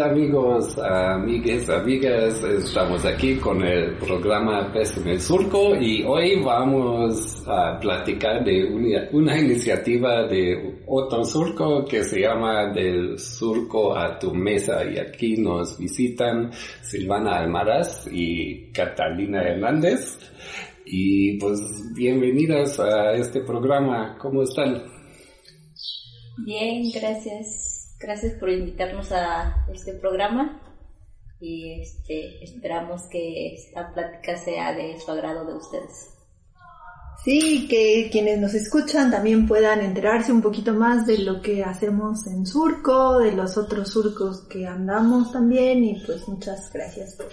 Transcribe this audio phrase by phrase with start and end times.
[0.00, 2.42] Amigos, amigues, amigas?
[2.42, 8.64] Estamos aquí con el programa Pez en el Surco y hoy vamos a platicar de
[8.64, 14.98] una, una iniciativa de otro surco que se llama Del Surco a tu Mesa y
[14.98, 16.50] aquí nos visitan
[16.82, 20.18] Silvana Almaraz y Catalina Hernández
[20.86, 21.60] y pues
[21.94, 24.82] bienvenidas a este programa, ¿cómo están?
[26.38, 27.69] Bien, gracias.
[28.00, 30.58] Gracias por invitarnos a este programa
[31.38, 36.08] y este, esperamos que esta plática sea de su agrado de ustedes.
[37.22, 42.26] Sí, que quienes nos escuchan también puedan enterarse un poquito más de lo que hacemos
[42.26, 47.28] en Surco, de los otros surcos que andamos también y pues muchas gracias por,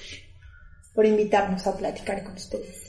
[0.93, 2.86] por invitarnos a platicar con ustedes.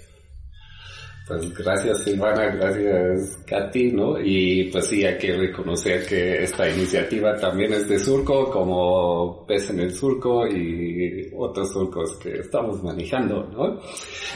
[1.29, 4.19] Pues gracias Silvana, gracias Katy, ¿no?
[4.19, 9.69] Y pues sí, hay que reconocer que esta iniciativa también es de Surco, como Pez
[9.69, 13.79] en el Surco y otros surcos que estamos manejando, ¿no?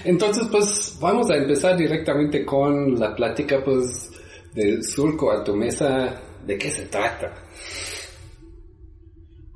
[0.04, 4.10] Entonces pues vamos a empezar directamente con la plática pues
[4.54, 6.14] del Surco a tu mesa,
[6.46, 7.32] ¿de qué se trata?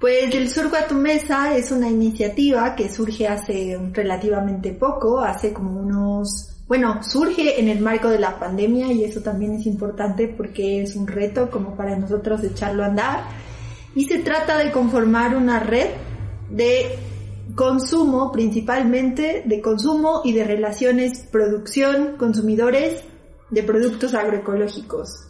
[0.00, 5.54] Pues el Surco a tu Mesa es una iniciativa que surge hace relativamente poco, hace
[5.54, 10.26] como unos, bueno, surge en el marco de la pandemia y eso también es importante
[10.26, 13.24] porque es un reto como para nosotros echarlo a andar.
[13.94, 15.90] Y se trata de conformar una red
[16.50, 16.98] de
[17.54, 23.02] consumo, principalmente de consumo y de relaciones producción, consumidores
[23.50, 25.28] de productos agroecológicos,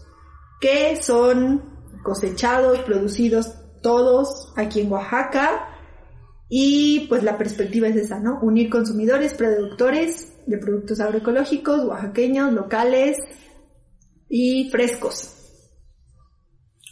[0.58, 1.62] que son
[2.02, 5.68] cosechados, producidos todos aquí en Oaxaca
[6.48, 8.38] y pues la perspectiva es esa, ¿no?
[8.40, 13.16] Unir consumidores, productores de productos agroecológicos, oaxaqueños, locales
[14.28, 15.32] y frescos.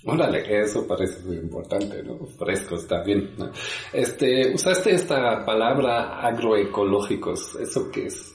[0.06, 2.26] Órale, eso parece muy importante, ¿no?
[2.38, 3.50] Frescos también, ¿no?
[3.92, 8.34] Este, usaste esta palabra agroecológicos, ¿eso qué es?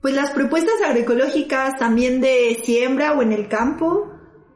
[0.00, 4.10] Pues las propuestas agroecológicas también de siembra o en el campo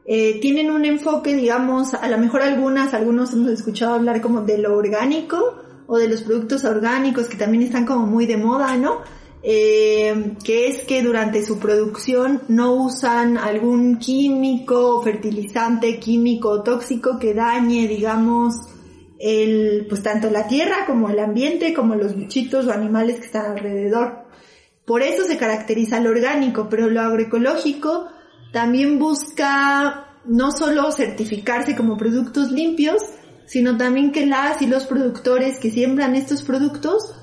[0.05, 4.57] eh, tienen un enfoque, digamos, a lo mejor algunas, algunos hemos escuchado hablar como de
[4.57, 9.01] lo orgánico o de los productos orgánicos que también están como muy de moda, ¿no?
[9.41, 17.33] Eh, que es que durante su producción no usan algún químico, fertilizante químico tóxico que
[17.33, 18.53] dañe, digamos,
[19.17, 23.51] el, pues tanto la tierra como el ambiente, como los bichitos o animales que están
[23.53, 24.25] alrededor.
[24.85, 28.09] Por eso se caracteriza lo orgánico, pero lo agroecológico
[28.51, 33.01] también busca no solo certificarse como productos limpios,
[33.49, 37.15] sino también que las y los productores que siembran estos productos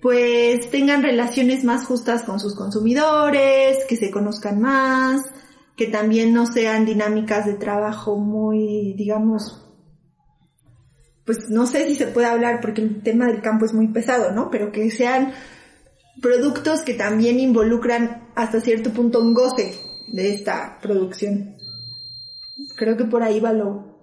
[0.00, 5.22] pues tengan relaciones más justas con sus consumidores, que se conozcan más,
[5.76, 9.62] que también no sean dinámicas de trabajo muy, digamos,
[11.24, 14.32] pues no sé si se puede hablar porque el tema del campo es muy pesado,
[14.32, 14.50] ¿no?
[14.50, 15.32] Pero que sean
[16.20, 19.74] productos que también involucran hasta cierto punto un goce
[20.08, 21.56] de esta producción.
[22.76, 23.93] Creo que por ahí va lo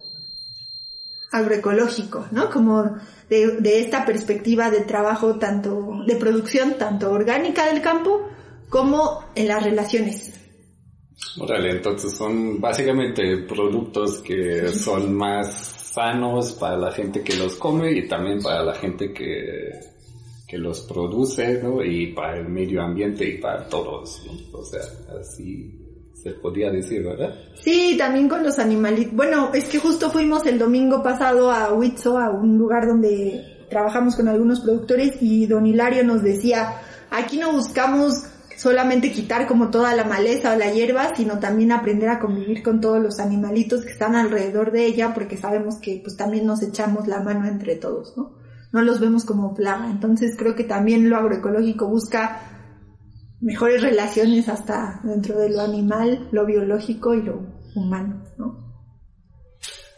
[1.32, 2.50] agroecológico, ¿no?
[2.50, 2.98] Como
[3.30, 8.28] de, de, esta perspectiva de trabajo tanto, de producción tanto orgánica del campo
[8.70, 10.34] como en las relaciones.
[11.40, 15.54] Órale, entonces son básicamente productos que son más
[15.94, 19.72] sanos para la gente que los come y también para la gente que,
[20.48, 21.84] que los produce, ¿no?
[21.84, 24.60] Y para el medio ambiente y para todos, ¿no?
[24.60, 24.82] O sea,
[25.20, 27.34] así se podía decir, ¿verdad?
[27.60, 29.14] Sí, también con los animalitos.
[29.14, 34.16] Bueno, es que justo fuimos el domingo pasado a Huitzo, a un lugar donde trabajamos
[34.16, 36.76] con algunos productores y don Hilario nos decía,
[37.10, 38.26] aquí no buscamos
[38.58, 42.80] solamente quitar como toda la maleza o la hierba, sino también aprender a convivir con
[42.80, 47.08] todos los animalitos que están alrededor de ella, porque sabemos que pues también nos echamos
[47.08, 48.34] la mano entre todos, ¿no?
[48.72, 49.90] No los vemos como plaga.
[49.90, 52.51] Entonces creo que también lo agroecológico busca
[53.42, 57.42] mejores relaciones hasta dentro de lo animal, lo biológico y lo
[57.76, 58.72] humano, ¿no?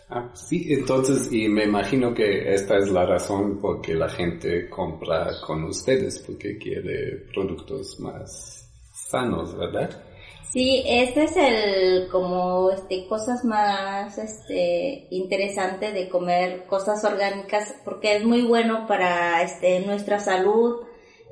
[0.10, 4.70] Ah, sí, entonces, y me imagino que esta es la razón por que la gente
[4.70, 9.90] compra con ustedes, porque quiere productos más sanos, ¿verdad?
[10.52, 18.18] Sí, este es el como este cosas más este interesante de comer cosas orgánicas porque
[18.18, 20.86] es muy bueno para este nuestra salud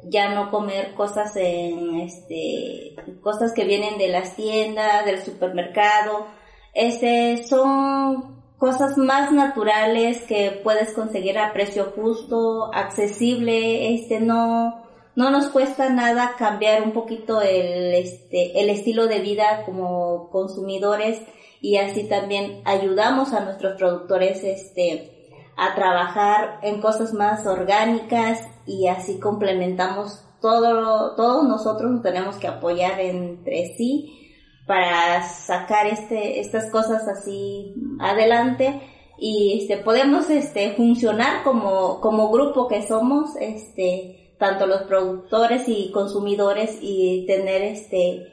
[0.03, 6.27] ya no comer cosas en este cosas que vienen de las tiendas, del supermercado.
[6.73, 14.81] Este son cosas más naturales que puedes conseguir a precio justo, accesible, este no
[15.15, 21.21] no nos cuesta nada cambiar un poquito el este el estilo de vida como consumidores
[21.59, 25.20] y así también ayudamos a nuestros productores este
[25.61, 32.47] a trabajar en cosas más orgánicas y así complementamos todo todos nosotros nos tenemos que
[32.47, 34.33] apoyar entre sí
[34.65, 38.81] para sacar este estas cosas así adelante
[39.19, 45.91] y este podemos este funcionar como como grupo que somos este tanto los productores y
[45.91, 48.25] consumidores y tener este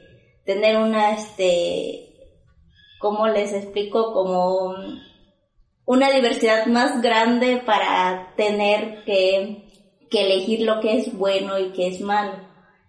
[0.45, 2.09] tener una este
[2.99, 4.73] cómo les explico como
[5.89, 9.71] una diversidad más grande para tener que,
[10.11, 12.33] que elegir lo que es bueno y que es malo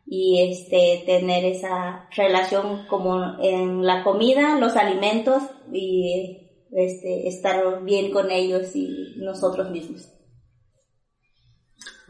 [0.05, 5.43] y este tener esa relación como en la comida, los alimentos
[5.73, 10.12] y este estar bien con ellos y nosotros mismos.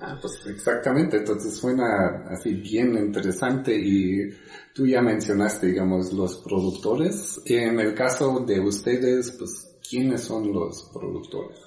[0.01, 4.29] Ah, pues exactamente, entonces suena así bien interesante y
[4.75, 7.41] tú ya mencionaste, digamos, los productores.
[7.47, 11.59] En el caso de ustedes, pues, ¿quiénes son los productores?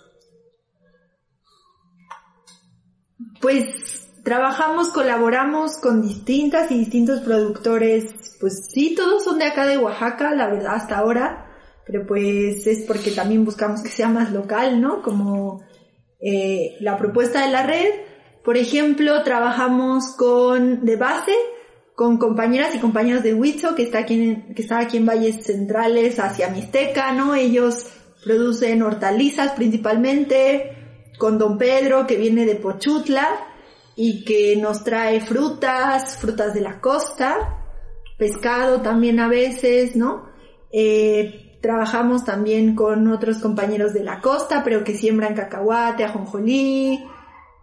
[3.42, 3.66] Pues
[4.24, 10.34] trabajamos, colaboramos con distintas y distintos productores, pues sí, todos son de acá de Oaxaca,
[10.34, 11.52] la verdad, hasta ahora,
[11.86, 15.02] pero pues es porque también buscamos que sea más local, ¿no?
[15.02, 15.62] Como
[16.22, 17.90] eh, la propuesta de la red.
[18.46, 21.34] Por ejemplo, trabajamos con, de base,
[21.96, 25.46] con compañeras y compañeros de Huicho, que está aquí en, que está aquí en Valles
[25.46, 27.36] Centrales hacia Mixteca, ¿no?
[27.36, 27.88] Ellos
[28.24, 30.78] producen hortalizas principalmente,
[31.18, 33.28] con Don Pedro, que viene de Pochutla,
[33.96, 37.60] y que nos trae frutas, frutas de la costa,
[38.18, 40.30] pescado también a veces, ¿no?
[40.72, 47.04] Eh, trabajamos también con otros compañeros de la costa, pero que siembran cacahuate, ajonjolí,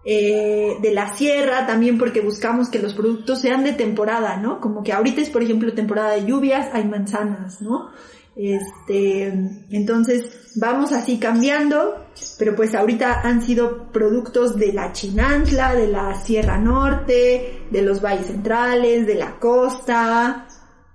[0.03, 4.61] eh, de la sierra también porque buscamos que los productos sean de temporada, ¿no?
[4.61, 7.91] Como que ahorita es, por ejemplo, temporada de lluvias, hay manzanas, ¿no?
[8.37, 9.27] Este,
[9.71, 12.07] entonces vamos así cambiando,
[12.39, 18.01] pero pues ahorita han sido productos de la Chinantla, de la Sierra Norte, de los
[18.01, 20.47] valles centrales, de la costa,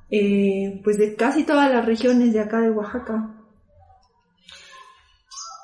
[0.09, 3.31] eh, pues de casi todas las regiones de acá de Oaxaca.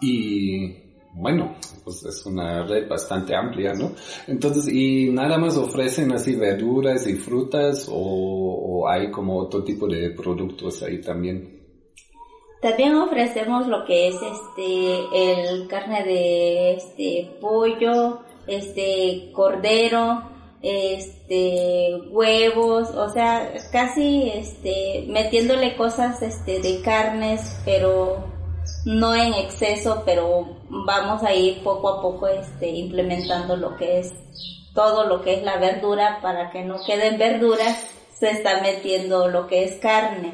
[0.02, 0.76] Y
[1.14, 3.92] bueno, pues es una red bastante amplia, ¿no?
[4.28, 9.88] Entonces, ¿y nada más ofrecen así verduras y frutas o, o hay como otro tipo
[9.88, 11.61] de productos ahí también?
[12.62, 20.22] También ofrecemos lo que es este el carne de este pollo, este cordero,
[20.62, 28.24] este huevos, o sea, casi este metiéndole cosas este de carnes, pero
[28.86, 34.14] no en exceso, pero vamos a ir poco a poco este implementando lo que es
[34.76, 37.88] todo lo que es la verdura para que no queden verduras,
[38.20, 40.34] se está metiendo lo que es carne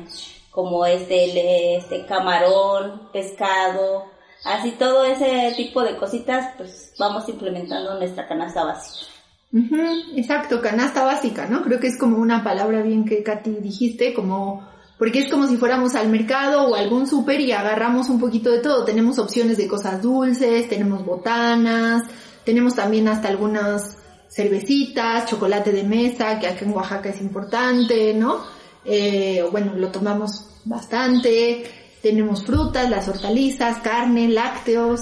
[0.57, 4.05] como es el este camarón, pescado,
[4.43, 9.05] así todo ese tipo de cositas, pues vamos implementando nuestra canasta básica.
[9.53, 11.61] Ujú, exacto, canasta básica, ¿no?
[11.61, 15.57] Creo que es como una palabra bien que Katy dijiste, como porque es como si
[15.57, 18.83] fuéramos al mercado o algún súper y agarramos un poquito de todo.
[18.83, 22.01] Tenemos opciones de cosas dulces, tenemos botanas,
[22.43, 23.95] tenemos también hasta algunas
[24.27, 28.56] cervecitas, chocolate de mesa, que aquí en Oaxaca es importante, ¿no?
[28.87, 31.63] Eh, bueno, lo tomamos bastante.
[32.01, 35.01] Tenemos frutas, las hortalizas, carne, lácteos,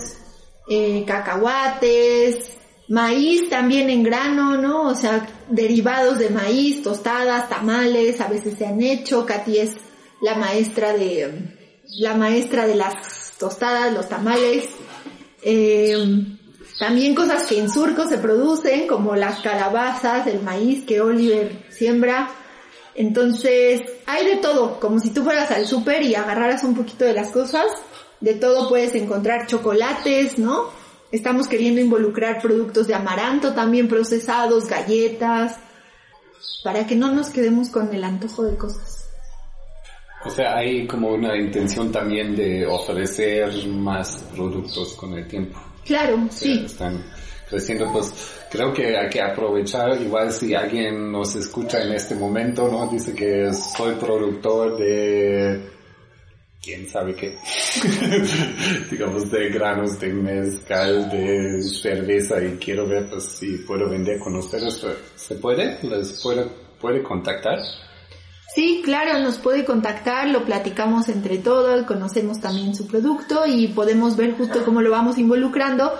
[0.67, 2.37] eh, cacahuates,
[2.89, 4.83] maíz también en grano, ¿no?
[4.83, 9.25] O sea, derivados de maíz, tostadas, tamales, a veces se han hecho.
[9.25, 9.75] Katy es
[10.21, 11.53] la maestra de,
[11.99, 14.65] la maestra de las tostadas, los tamales.
[15.43, 15.95] Eh,
[16.79, 22.29] también cosas que en surco se producen, como las calabazas, el maíz que Oliver siembra.
[22.95, 27.13] Entonces, hay de todo, como si tú fueras al súper y agarraras un poquito de
[27.13, 27.65] las cosas,
[28.21, 30.69] de todo puedes encontrar chocolates, ¿no?
[31.11, 35.57] Estamos queriendo involucrar productos de amaranto también procesados, galletas,
[36.63, 39.09] para que no nos quedemos con el antojo de cosas.
[40.25, 45.61] O sea, hay como una intención también de ofrecer más productos con el tiempo.
[45.85, 46.63] Claro, O sea, sí.
[46.65, 47.03] Están
[47.49, 48.13] creciendo, pues
[48.49, 52.87] creo que hay que aprovechar, igual si alguien nos escucha en este momento, ¿no?
[52.87, 55.61] Dice que soy productor de,
[56.65, 57.37] quién sabe qué,
[58.91, 64.35] digamos de granos de mezcal, de cerveza y quiero ver pues si puedo vender con
[64.35, 64.83] ustedes,
[65.15, 65.77] ¿se puede?
[65.83, 66.47] ¿Les puede,
[66.81, 67.59] puede contactar?
[68.55, 74.15] Sí, claro, nos puede contactar, lo platicamos entre todos, conocemos también su producto y podemos
[74.15, 75.93] ver justo cómo lo vamos involucrando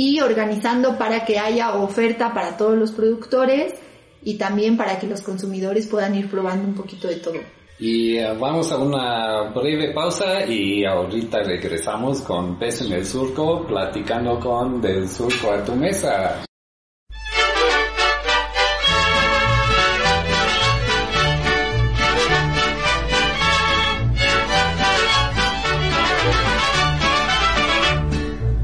[0.00, 3.74] y organizando para que haya oferta para todos los productores
[4.22, 7.40] y también para que los consumidores puedan ir probando un poquito de todo.
[7.80, 13.66] Y eh, vamos a una breve pausa y ahorita regresamos con Pez en el Surco,
[13.66, 16.44] platicando con Del Surco a tu mesa.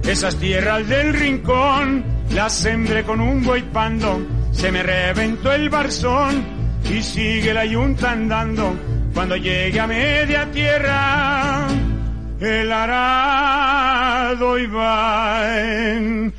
[0.06, 3.42] Esas tierras del rincón las sembré con un
[3.72, 4.20] pando,
[4.52, 6.44] se me reventó el barzón
[6.90, 8.76] y sigue la yunta andando.
[9.14, 11.66] Cuando llegue a media tierra,
[12.38, 16.34] el arado iba en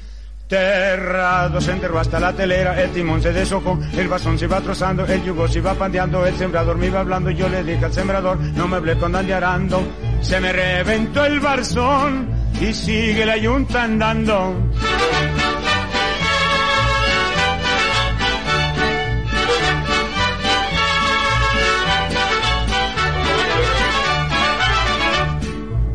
[0.56, 5.06] Terrado se enterró hasta la telera, el timón se deshojó, el basón se iba trozando,
[5.06, 8.40] el yugo se iba pandeando, el sembrador me iba hablando yo le dije al sembrador,
[8.40, 9.86] no me hablé con arando.
[10.22, 12.30] Se me reventó el barzón
[12.62, 14.56] y sigue la yunta andando.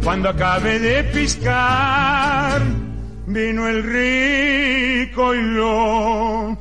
[0.05, 2.61] Cuando acabé de piscar,
[3.33, 6.59] vino el rico y lo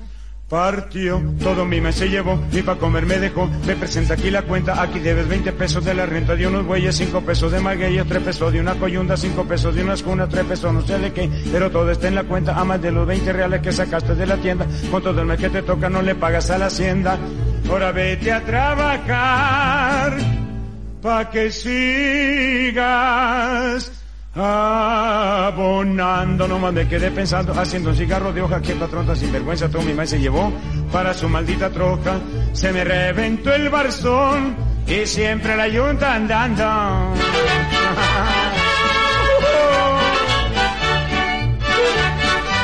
[0.50, 1.22] partió.
[1.42, 3.48] Todo mi mes se llevó y pa' comer me dejó.
[3.66, 6.96] Me presenta aquí la cuenta, aquí debes 20 pesos de la renta de unos bueyes,
[6.96, 10.46] 5 pesos de magueyes, 3 pesos de una coyunda, 5 pesos de unas cunas, 3
[10.46, 13.06] pesos no sé de qué, pero todo está en la cuenta, a más de los
[13.06, 14.66] 20 reales que sacaste de la tienda.
[14.90, 17.20] Con todo el mes que te toca no le pagas a la hacienda.
[17.70, 20.18] Ahora vete a trabajar
[21.02, 22.80] pa' que sigas
[24.36, 26.48] abonando.
[26.48, 29.82] No me quedé pensando, haciendo un cigarro de hoja que el patrón tan sinvergüenza todo
[29.82, 30.52] mi maíz se llevó
[30.92, 32.20] para su maldita troca.
[32.54, 34.56] Se me reventó el barzón
[34.88, 36.64] y siempre la yunta andando.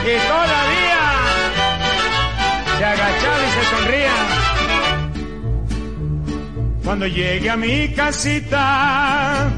[0.06, 1.02] y todavía
[2.78, 4.14] se agachaba y se sonría.
[6.84, 9.50] Cuando llegué a mi casita,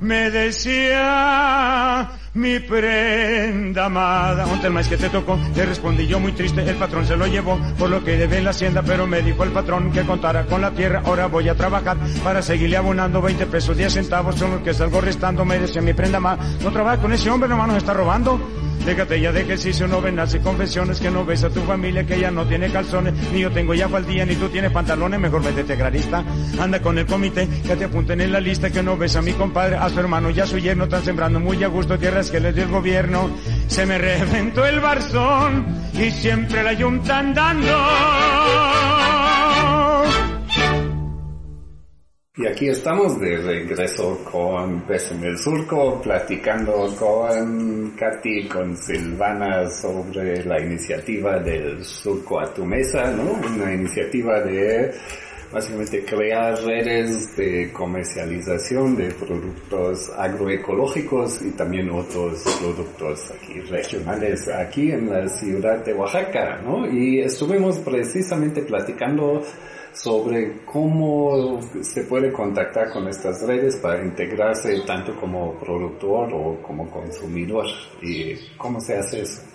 [0.00, 4.44] me decía mi prenda amada.
[4.46, 5.38] ¿Dónde el maíz que te tocó?
[5.54, 8.44] Le respondí yo muy triste, el patrón se lo llevó por lo que debe en
[8.44, 11.02] la hacienda, pero me dijo el patrón que contara con la tierra.
[11.04, 15.00] Ahora voy a trabajar para seguirle abonando 20 pesos, 10 centavos son los que salgo
[15.00, 15.44] restando.
[15.44, 18.40] Me decía mi prenda amada, no trabaja con ese hombre, nomás nos está robando.
[18.84, 22.18] Déjate ya de ejercicio, no vendas y confesiones que no ves a tu familia que
[22.18, 25.76] ya no tiene calzones, ni yo tengo ya faldilla, ni tú tienes pantalones, mejor métete
[25.76, 26.24] clarista.
[26.58, 29.32] Anda con el comité, que te apunten en la lista que no ves a mi
[29.32, 32.40] compadre, a su hermano y a su yerno, están sembrando muy a gusto tierras que
[32.40, 33.30] les dio el gobierno.
[33.66, 37.76] Se me reventó el barzón y siempre la yunta andando.
[42.36, 49.68] Y aquí estamos de regreso con Pez en el Surco, platicando con Katy, con Silvana
[49.68, 53.32] sobre la iniciativa del Surco a tu mesa, ¿no?
[53.32, 54.90] Una iniciativa de
[55.52, 64.92] básicamente crear redes de comercialización de productos agroecológicos y también otros productos aquí regionales aquí
[64.92, 66.86] en la ciudad de Oaxaca, ¿no?
[66.86, 69.42] Y estuvimos precisamente platicando
[69.92, 76.88] sobre cómo se puede contactar con estas redes para integrarse tanto como productor o como
[76.88, 77.66] consumidor
[78.00, 79.49] y cómo se hace eso.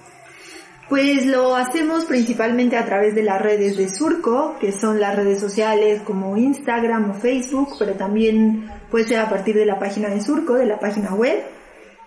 [0.87, 5.39] Pues lo hacemos principalmente a través de las redes de Surco, que son las redes
[5.39, 10.21] sociales como Instagram o Facebook, pero también puede ser a partir de la página de
[10.21, 11.43] Surco, de la página web.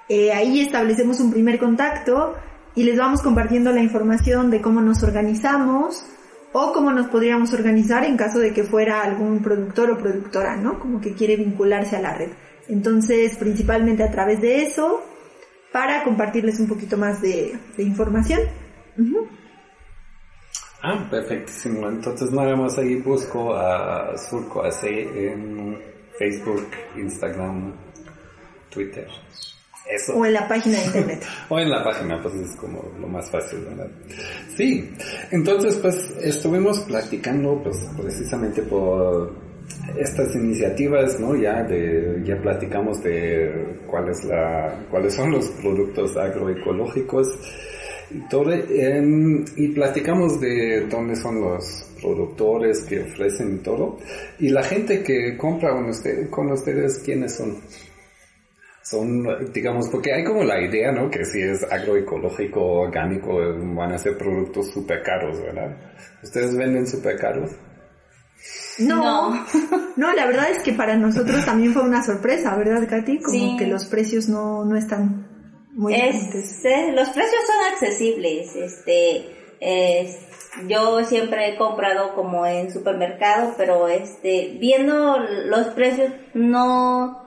[0.08, 2.36] Eh, ahí establecemos un primer contacto
[2.76, 6.06] y les vamos compartiendo la información de cómo nos organizamos
[6.52, 10.78] o cómo nos podríamos organizar en caso de que fuera algún productor o productora, ¿no?
[10.78, 12.30] Como que quiere vincularse a la red.
[12.68, 15.02] Entonces, principalmente a través de eso,
[15.72, 18.67] para compartirles un poquito más de, de información.
[18.98, 19.28] Ujú.
[20.82, 21.88] Ah, perfectísimo.
[21.88, 25.78] Entonces nada más ahí busco a Surco AC en
[26.18, 27.74] Facebook, Instagram,
[28.70, 29.06] Twitter.
[29.90, 30.16] Eso.
[30.16, 31.24] O en la página de internet.
[31.48, 33.88] O en la página, pues es como lo más fácil, ¿verdad?
[34.54, 34.92] Sí,
[35.30, 39.32] entonces pues estuvimos platicando pues precisamente por
[39.96, 41.34] estas iniciativas, ¿no?
[41.36, 47.28] Ya de, ya platicamos de cuál es la, cuáles son los productos agroecológicos
[48.10, 53.98] em, y platicamos de dónde son los productores que ofrecen y todo,
[54.38, 57.58] y la gente que compra con, usted, con ustedes, ¿quiénes son?
[58.82, 61.10] son, digamos, porque hay como la idea, ¿no?
[61.10, 63.36] Que si es agroecológico, orgánico,
[63.74, 65.76] van a ser productos súper caros, ¿verdad?
[66.22, 67.50] ¿Ustedes venden súper caros?
[68.78, 69.44] No,
[69.96, 73.18] no, la verdad es que para nosotros también fue una sorpresa, ¿verdad, Katy?
[73.20, 73.56] Como Sí.
[73.58, 75.27] que los precios no, no están
[75.78, 75.94] muy.
[75.94, 78.54] Este, los precios son accesibles.
[78.56, 80.18] Este, es-
[80.66, 87.22] yo siempre he comprado como en supermercado, pero este, viendo los precios no,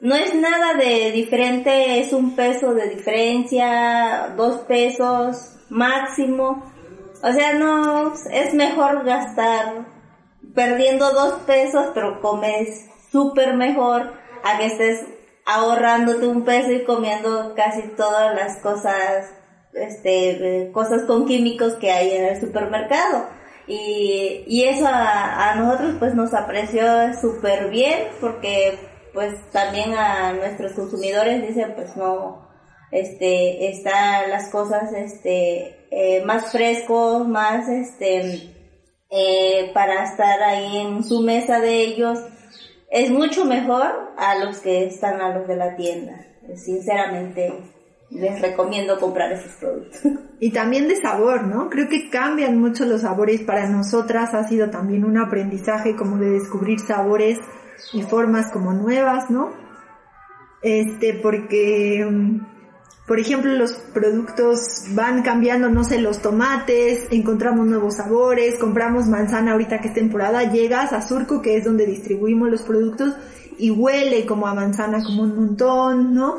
[0.00, 6.72] no es nada de diferente, es un peso de diferencia, dos pesos máximo.
[7.22, 9.86] O sea, no, es mejor gastar
[10.54, 14.12] perdiendo dos pesos, pero comes súper mejor
[14.42, 15.04] a que estés
[15.46, 19.32] ahorrándote un peso y comiendo casi todas las cosas,
[19.72, 23.28] este, cosas con químicos que hay en el supermercado.
[23.68, 26.84] Y, y eso a, a nosotros pues nos apreció
[27.20, 28.78] súper bien porque
[29.12, 32.46] pues también a nuestros consumidores dicen pues no,
[32.92, 38.54] este, están las cosas este, eh, más frescos, más este,
[39.10, 42.18] eh, para estar ahí en su mesa de ellos
[42.90, 46.26] es mucho mejor a los que están a los de la tienda.
[46.54, 47.52] Sinceramente,
[48.10, 50.00] les recomiendo comprar esos productos.
[50.38, 51.70] Y también de sabor, ¿no?
[51.70, 53.40] Creo que cambian mucho los sabores.
[53.40, 57.38] Para nosotras ha sido también un aprendizaje como de descubrir sabores
[57.94, 59.50] y formas como nuevas, ¿no?
[60.60, 62.55] Este, porque, mm,
[63.06, 64.58] por ejemplo, los productos
[64.90, 70.50] van cambiando, no sé, los tomates, encontramos nuevos sabores, compramos manzana ahorita que es temporada,
[70.50, 73.14] llegas a Surco, que es donde distribuimos los productos,
[73.58, 76.38] y huele como a manzana como un montón, ¿no?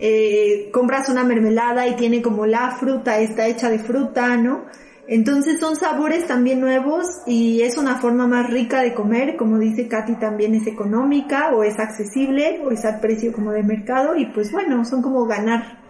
[0.00, 4.64] Eh, compras una mermelada y tiene como la fruta, está hecha de fruta, ¿no?
[5.06, 9.88] Entonces son sabores también nuevos y es una forma más rica de comer, como dice
[9.88, 14.26] Katy también es económica o es accesible o es al precio como de mercado y
[14.26, 15.87] pues bueno, son como ganar,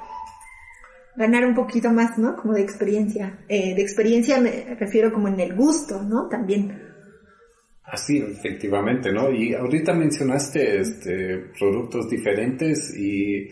[1.19, 2.37] ganar un poquito más, ¿no?
[2.37, 3.41] Como de experiencia.
[3.49, 6.29] Eh, de experiencia me refiero como en el gusto, ¿no?
[6.29, 6.81] También.
[7.83, 9.31] Así, efectivamente, ¿no?
[9.33, 13.49] Y ahorita mencionaste este, productos diferentes y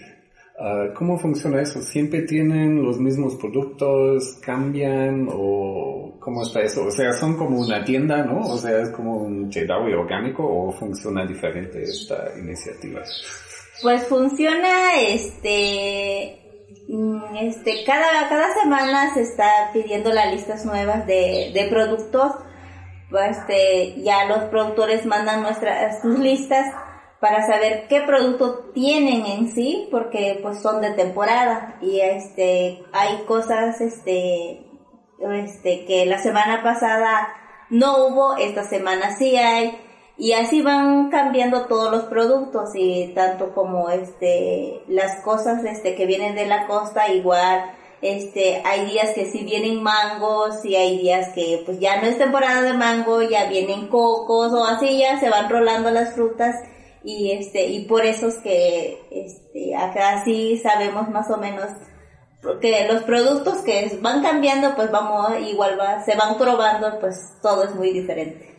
[0.61, 1.81] ah, ¿cómo funciona eso?
[1.81, 4.38] ¿Siempre tienen los mismos productos?
[4.44, 5.26] ¿Cambian?
[5.29, 6.85] ¿O cómo está eso?
[6.85, 8.42] O sea, ¿son como una tienda, no?
[8.42, 13.02] O sea, ¿es como un chedawi orgánico o funciona diferente esta iniciativa?
[13.83, 16.45] Pues funciona, este,
[16.88, 22.33] este, cada, cada semana se está pidiendo las listas nuevas de, de productos.
[23.29, 26.66] Este, ya los productores mandan nuestras, sus listas
[27.20, 33.25] para saber qué producto tienen en sí, porque pues son de temporada y este, hay
[33.27, 34.66] cosas, este,
[35.18, 37.29] este, que la semana pasada
[37.70, 39.79] no hubo, esta semana sí hay,
[40.18, 46.07] y así van cambiando todos los productos y tanto como este las cosas este que
[46.07, 51.31] vienen de la costa igual este hay días que sí vienen mangos y hay días
[51.35, 55.29] que pues ya no es temporada de mango ya vienen cocos o así ya se
[55.29, 56.57] van rolando las frutas
[57.05, 61.68] y este y por eso es que este acá sí sabemos más o menos
[62.42, 67.64] porque los productos que van cambiando pues vamos igual va, se van probando pues todo
[67.64, 68.57] es muy diferente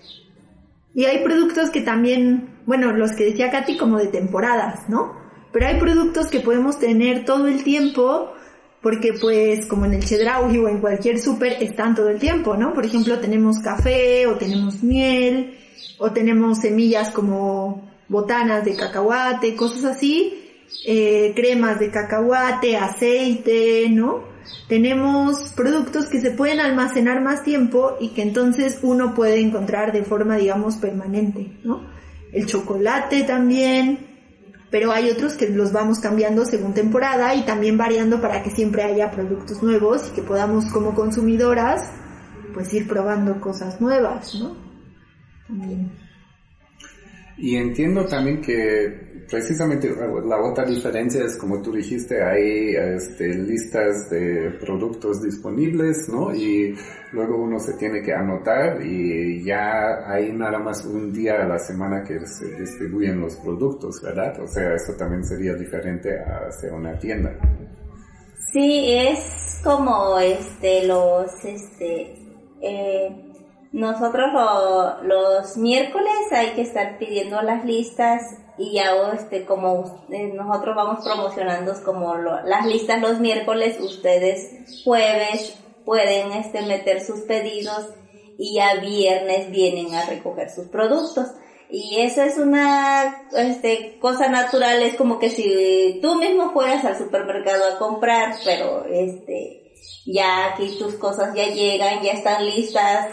[0.93, 5.15] Y hay productos que también, bueno, los que decía Katy como de temporadas, ¿no?
[5.51, 8.33] Pero hay productos que podemos tener todo el tiempo
[8.81, 12.73] porque pues como en el Chedraui o en cualquier súper están todo el tiempo, ¿no?
[12.73, 15.57] Por ejemplo, tenemos café o tenemos miel
[15.97, 24.36] o tenemos semillas como botanas de cacahuate, cosas así, eh, cremas de cacahuate, aceite, ¿no?
[24.67, 30.03] Tenemos productos que se pueden almacenar más tiempo y que entonces uno puede encontrar de
[30.03, 31.87] forma, digamos, permanente, ¿no?
[32.31, 34.07] El chocolate también,
[34.69, 38.83] pero hay otros que los vamos cambiando según temporada y también variando para que siempre
[38.83, 41.89] haya productos nuevos y que podamos como consumidoras
[42.53, 44.57] pues ir probando cosas nuevas, ¿no?
[45.47, 46.06] También.
[47.37, 49.93] Y entiendo también que precisamente
[50.25, 56.33] la otra diferencia es como tú dijiste, hay este, listas de productos disponibles, ¿no?
[56.33, 56.75] Y
[57.11, 61.59] luego uno se tiene que anotar y ya hay nada más un día a la
[61.59, 64.39] semana que se distribuyen los productos, ¿verdad?
[64.41, 67.37] O sea, eso también sería diferente a hacer una tienda.
[68.51, 72.15] Sí, es como este los este
[72.61, 73.26] eh,
[73.71, 78.21] nosotros lo- los miércoles hay que estar pidiendo las listas
[78.57, 84.83] y ya este como eh, nosotros vamos promocionando como lo- las listas los miércoles, ustedes
[84.83, 87.85] jueves pueden este meter sus pedidos
[88.37, 91.27] y ya viernes vienen a recoger sus productos.
[91.69, 96.97] Y eso es una este, cosa natural, es como que si tú mismo fueras al
[96.97, 99.63] supermercado a comprar, pero este
[100.05, 103.07] ya aquí tus cosas ya llegan, ya están listas,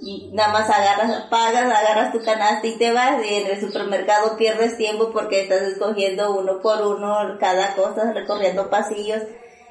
[0.00, 4.36] y nada más agarras, pagas, agarras tu canasta y te vas y en el supermercado
[4.36, 9.22] pierdes tiempo porque estás escogiendo uno por uno cada cosa, recorriendo pasillos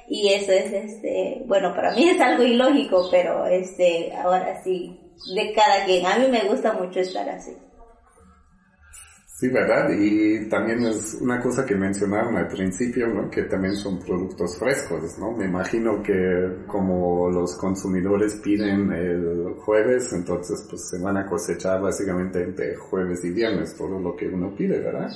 [0.08, 5.00] y eso es este, bueno, para mí es algo ilógico, pero este, ahora sí,
[5.34, 7.56] de cada quien, a mí me gusta mucho estar así.
[9.40, 9.92] Sí, ¿verdad?
[9.92, 13.30] Y también es una cosa que mencionaron al principio, ¿no?
[13.30, 15.32] Que también son productos frescos, ¿no?
[15.32, 21.80] Me imagino que como los consumidores piden el jueves, entonces pues se van a cosechar
[21.80, 25.12] básicamente entre jueves y viernes todo lo que uno pide, ¿verdad?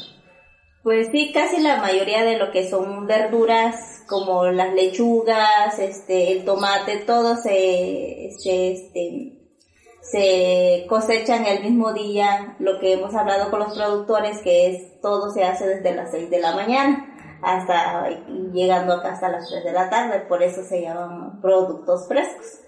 [0.83, 6.45] Pues sí, casi la mayoría de lo que son verduras, como las lechugas, este, el
[6.45, 9.40] tomate, todo se, se, este,
[10.01, 12.55] se cosechan el mismo día.
[12.59, 16.29] Lo que hemos hablado con los productores, que es todo se hace desde las 6
[16.29, 17.07] de la mañana
[17.41, 18.07] hasta
[18.53, 20.25] llegando acá hasta las 3 de la tarde.
[20.27, 22.59] Por eso se llaman productos frescos.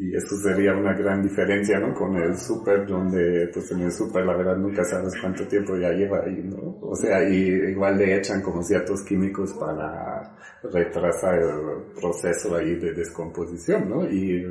[0.00, 1.92] Y eso sería una gran diferencia, ¿no?
[1.92, 5.90] Con el súper, donde pues en el súper la verdad nunca sabes cuánto tiempo ya
[5.90, 6.78] lleva ahí, ¿no?
[6.82, 12.92] O sea, y igual le echan como ciertos químicos para retrasar el proceso ahí de
[12.92, 14.08] descomposición, ¿no?
[14.08, 14.44] Y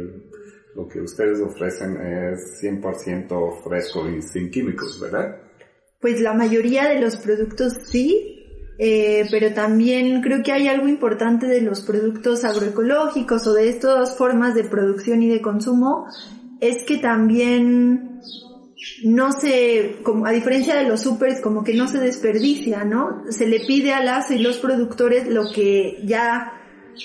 [0.78, 5.38] lo que ustedes ofrecen es 100% fresco y sin químicos, ¿verdad?
[6.00, 8.46] Pues la mayoría de los productos sí,
[8.78, 14.16] eh, pero también creo que hay algo importante de los productos agroecológicos o de estas
[14.16, 16.06] formas de producción y de consumo,
[16.62, 18.22] es que también
[19.04, 23.24] no se, como a diferencia de los supers, como que no se desperdicia, ¿no?
[23.32, 26.54] Se le pide a las y los productores lo que ya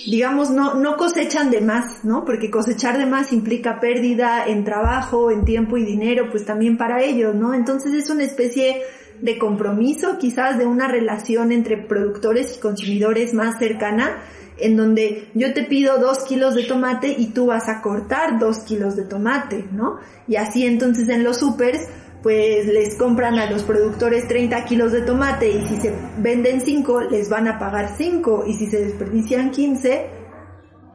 [0.06, 2.24] digamos, no, no cosechan de más, ¿no?
[2.24, 7.02] Porque cosechar de más implica pérdida en trabajo, en tiempo y dinero, pues también para
[7.02, 7.54] ellos, ¿no?
[7.54, 8.82] Entonces es una especie
[9.20, 14.22] de compromiso, quizás de una relación entre productores y consumidores más cercana,
[14.58, 18.60] en donde yo te pido dos kilos de tomate y tú vas a cortar dos
[18.60, 19.98] kilos de tomate, ¿no?
[20.26, 21.88] Y así entonces en los supers,
[22.22, 27.02] pues les compran a los productores 30 kilos de tomate y si se venden 5
[27.10, 30.22] les van a pagar 5 y si se desperdician 15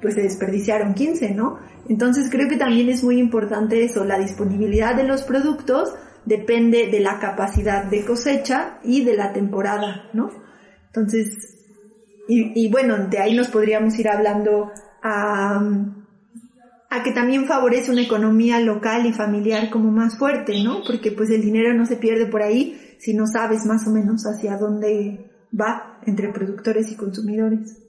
[0.02, 1.60] pues se desperdiciaron 15, ¿no?
[1.90, 5.94] Entonces creo que también es muy importante eso, la disponibilidad de los productos
[6.26, 10.30] depende de la capacidad de cosecha y de la temporada, ¿no?
[10.88, 11.66] Entonces,
[12.28, 15.62] y, y bueno, de ahí nos podríamos ir hablando a,
[16.90, 20.84] a que también favorece una economía local y familiar como más fuerte, ¿no?
[20.86, 24.24] Porque pues el dinero no se pierde por ahí si no sabes más o menos
[24.26, 27.84] hacia dónde va entre productores y consumidores.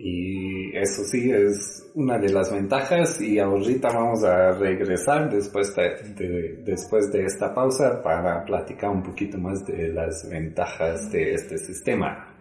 [0.00, 6.14] Y eso sí es una de las ventajas y ahorita vamos a regresar después de,
[6.14, 11.58] de- después de esta pausa para platicar un poquito más de las ventajas de este
[11.58, 12.32] sistema.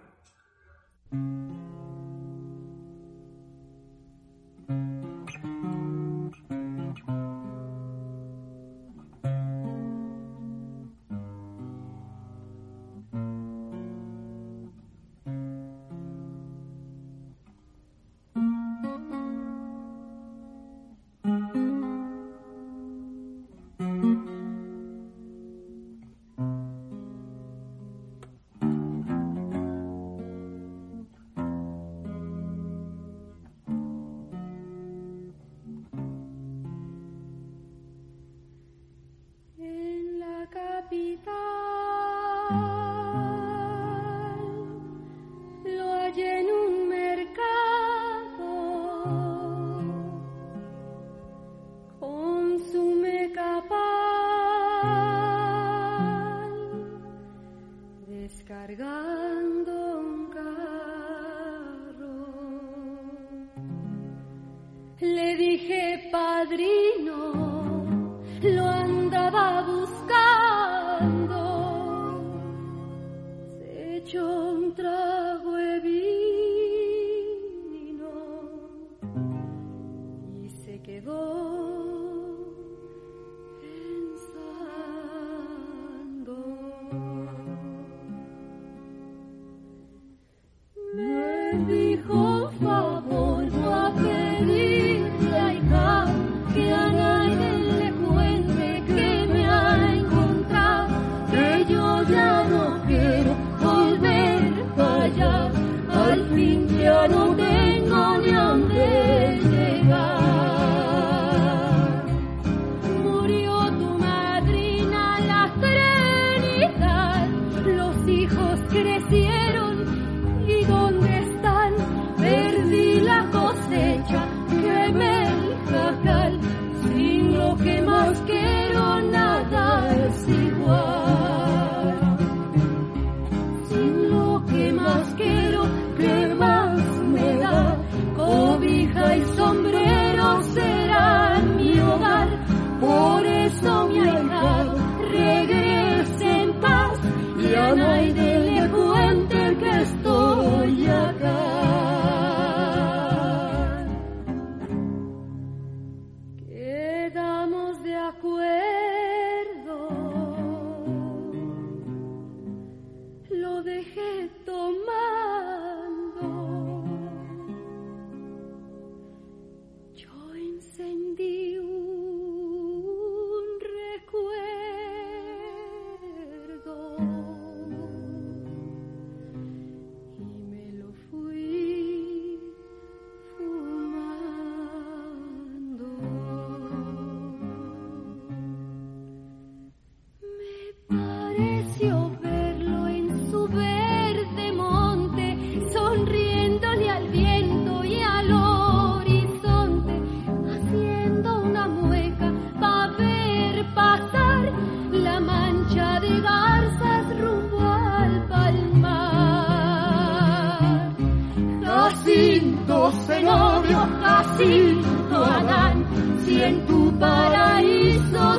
[212.67, 215.85] Jacinto Zenobio, Jacinto Adán,
[216.25, 218.36] si en tu paraíso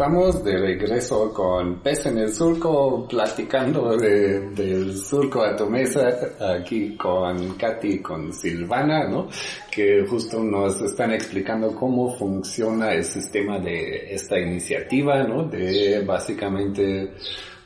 [0.00, 6.08] estamos de regreso con Pez en el Surco, platicando de- del surco a tu mesa,
[6.58, 9.28] aquí con Katy y con Silvana, ¿no?
[9.70, 15.44] Que justo nos están explicando cómo funciona el sistema de esta iniciativa, ¿no?
[15.44, 17.12] De básicamente,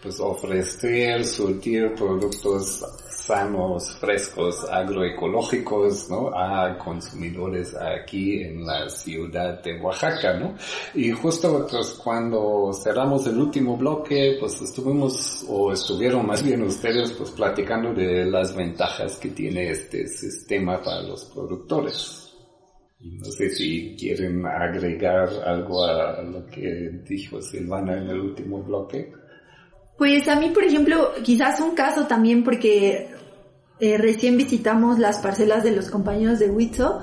[0.03, 2.83] pues ofrecer, surtir productos
[3.27, 6.29] sanos, frescos, agroecológicos, ¿no?
[6.35, 10.55] A consumidores aquí en la ciudad de Oaxaca, ¿no?
[10.95, 17.13] Y justo pues cuando cerramos el último bloque, pues estuvimos, o estuvieron más bien ustedes,
[17.13, 22.21] pues platicando de las ventajas que tiene este sistema para los productores.
[23.01, 29.13] No sé si quieren agregar algo a lo que dijo Silvana en el último bloque.
[29.97, 33.15] Pues a mí, por ejemplo, quizás un caso también porque
[33.79, 37.01] eh, recién visitamos las parcelas de los compañeros de Huitzo.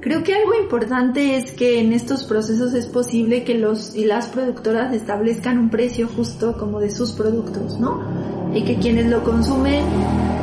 [0.00, 4.26] Creo que algo importante es que en estos procesos es posible que los y las
[4.26, 8.02] productoras establezcan un precio justo como de sus productos, ¿no?
[8.54, 9.82] Y que quienes lo consumen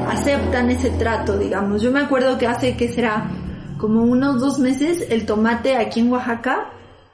[0.07, 1.83] aceptan ese trato, digamos.
[1.83, 3.29] Yo me acuerdo que hace que será
[3.77, 6.71] como unos dos meses el tomate aquí en Oaxaca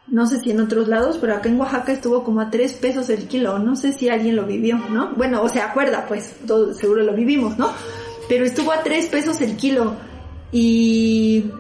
[0.09, 3.09] no sé si en otros lados, pero acá en Oaxaca estuvo como a tres pesos
[3.09, 3.59] el kilo.
[3.59, 5.13] No sé si alguien lo vivió, ¿no?
[5.15, 7.71] Bueno, o se acuerda, pues, todo, seguro lo vivimos, ¿no?
[8.29, 9.95] Pero estuvo a tres pesos el kilo.
[10.51, 11.51] Y,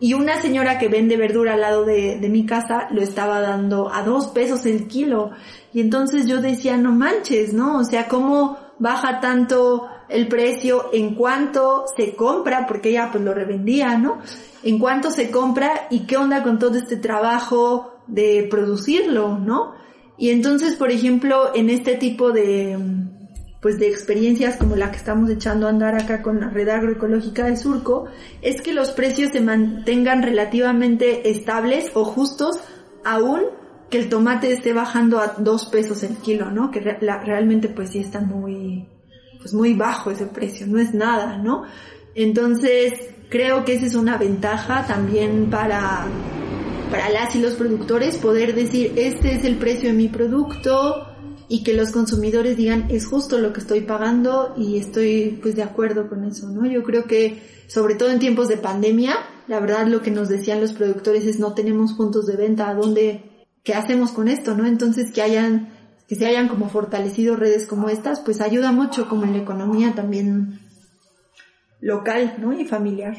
[0.00, 3.92] y una señora que vende verdura al lado de, de mi casa lo estaba dando
[3.92, 5.30] a dos pesos el kilo.
[5.74, 7.78] Y entonces yo decía, no manches, ¿no?
[7.78, 12.66] O sea, ¿cómo baja tanto el precio en cuanto se compra?
[12.66, 14.18] Porque ella pues lo revendía, ¿no?
[14.62, 19.74] En cuanto se compra y qué onda con todo este trabajo de producirlo, ¿no?
[20.18, 22.78] Y entonces, por ejemplo, en este tipo de,
[23.60, 27.46] pues de experiencias como la que estamos echando a andar acá con la red agroecológica
[27.46, 28.06] de Surco,
[28.42, 32.58] es que los precios se mantengan relativamente estables o justos
[33.04, 33.42] aún
[33.88, 36.70] que el tomate esté bajando a dos pesos el kilo, ¿no?
[36.70, 38.88] Que realmente pues sí está muy,
[39.42, 41.64] pues muy bajo ese precio, no es nada, ¿no?
[42.14, 42.94] Entonces,
[43.28, 46.06] creo que esa es una ventaja también para,
[46.90, 51.08] para las y los productores poder decir, este es el precio de mi producto
[51.48, 55.62] y que los consumidores digan, es justo lo que estoy pagando y estoy pues de
[55.62, 56.64] acuerdo con eso, ¿no?
[56.66, 59.16] Yo creo que sobre todo en tiempos de pandemia,
[59.48, 62.74] la verdad lo que nos decían los productores es no tenemos puntos de venta, ¿a
[62.74, 64.66] dónde, qué hacemos con esto, no?
[64.66, 65.81] Entonces que hayan,
[66.12, 69.94] que se hayan como fortalecido redes como estas, pues ayuda mucho como en la economía
[69.94, 70.60] también
[71.80, 72.52] local, ¿no?
[72.52, 73.14] Y familiar.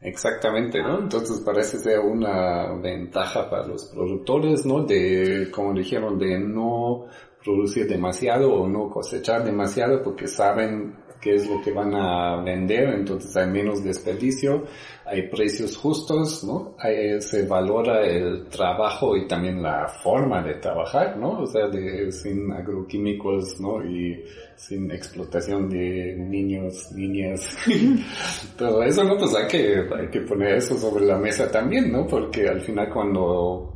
[0.00, 1.00] Exactamente, ¿no?
[1.00, 4.86] Entonces parece ser una ventaja para los productores, ¿no?
[4.86, 7.08] De, como dijeron, de no
[7.44, 12.88] producir demasiado o no cosechar demasiado porque saben qué es lo que van a vender,
[12.94, 14.64] entonces hay menos desperdicio,
[15.06, 16.74] hay precios justos, ¿no?
[16.78, 21.40] Hay- se valora el trabajo y también la forma de trabajar, ¿no?
[21.42, 23.84] O sea, de, sin agroquímicos, ¿no?
[23.84, 24.24] Y
[24.56, 27.56] sin explotación de niños, niñas,
[28.58, 29.16] todo eso, ¿no?
[29.16, 29.46] Pues hay
[30.10, 32.06] que poner eso sobre la mesa también, ¿no?
[32.06, 33.71] Porque al final cuando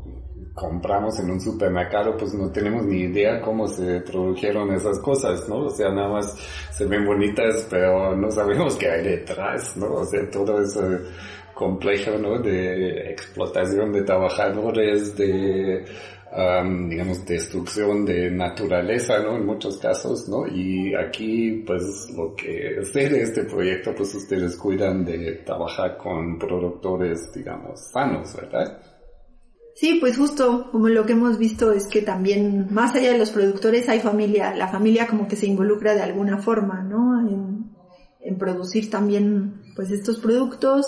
[0.56, 5.66] compramos en un supermercado, pues no tenemos ni idea cómo se produjeron esas cosas, ¿no?
[5.66, 6.34] O sea, nada más
[6.72, 9.92] se ven bonitas, pero no sabemos qué hay detrás, ¿no?
[9.96, 10.80] O sea, todo ese
[11.52, 12.38] complejo, ¿no?
[12.38, 15.84] De explotación de trabajadores, de,
[16.32, 19.36] am, digamos, destrucción de naturaleza, ¿no?
[19.36, 20.46] En muchos casos, ¿no?
[20.46, 26.38] Y aquí, pues, lo que sé de este proyecto, pues ustedes cuidan de trabajar con
[26.38, 28.95] productores, digamos, sanos, ¿verdad?
[29.76, 33.28] Sí, pues justo como lo que hemos visto es que también más allá de los
[33.30, 37.28] productores hay familia, la familia como que se involucra de alguna forma, ¿no?
[37.28, 37.66] En,
[38.38, 40.86] producir también pues estos productos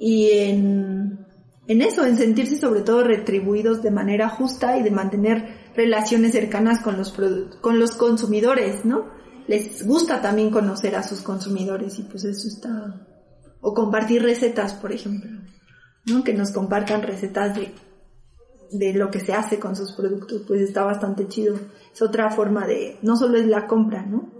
[0.00, 1.26] y en,
[1.68, 6.80] en eso, en sentirse sobre todo retribuidos de manera justa y de mantener relaciones cercanas
[6.80, 7.14] con los
[7.60, 9.10] con los consumidores, ¿no?
[9.46, 13.06] Les gusta también conocer a sus consumidores y pues eso está
[13.60, 15.30] o compartir recetas, por ejemplo.
[16.06, 16.24] ¿No?
[16.24, 17.72] que nos compartan recetas de,
[18.70, 21.58] de lo que se hace con sus productos, pues está bastante chido.
[21.92, 24.32] Es otra forma de, no solo es la compra, ¿no?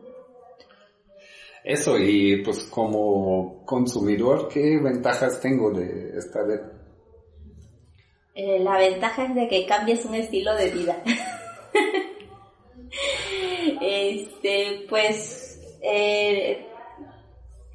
[1.65, 6.61] Eso, y pues como consumidor, ¿qué ventajas tengo de esta red?
[8.35, 11.03] Eh, la ventaja es de que cambies un estilo de vida.
[13.81, 16.67] este, pues, eh,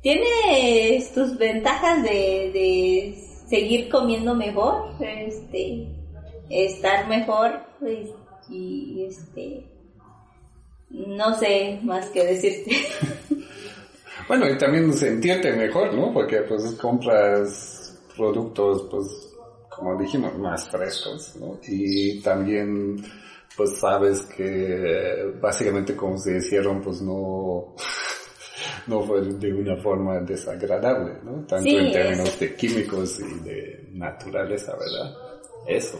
[0.03, 5.87] tiene tus ventajas de, de seguir comiendo mejor, este,
[6.49, 8.09] estar mejor, pues,
[8.49, 9.65] y este,
[10.89, 12.71] no sé más que decirte.
[14.27, 16.13] Bueno, y también sentirte mejor, ¿no?
[16.13, 19.35] Porque pues compras productos, pues,
[19.69, 21.57] como dijimos, más frescos, ¿no?
[21.67, 23.03] Y también,
[23.57, 27.73] pues sabes que básicamente como se hicieron, pues no,
[28.87, 31.45] no fue de una forma desagradable, ¿no?
[31.45, 32.39] Tanto Sí, en términos eso.
[32.39, 35.15] de químicos y de naturaleza, ¿verdad?
[35.67, 35.99] Eso.